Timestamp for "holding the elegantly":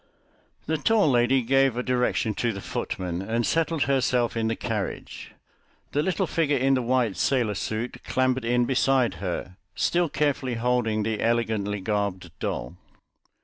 10.55-11.81